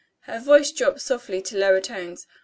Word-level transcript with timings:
Her 0.21 0.39
voice 0.39 0.71
dropped 0.71 1.01
softly 1.01 1.43
to 1.43 1.55
lower 1.59 1.79
tones. 1.79 2.25